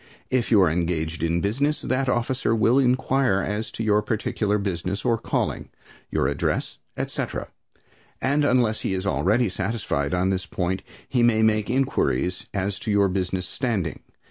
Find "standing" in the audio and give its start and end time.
13.47-13.99